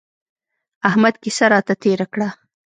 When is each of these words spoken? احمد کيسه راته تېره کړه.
احمد 0.89 1.15
کيسه 1.23 1.45
راته 1.53 1.73
تېره 1.83 2.05
کړه. 2.13 2.29